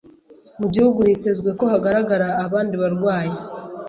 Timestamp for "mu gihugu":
0.59-0.99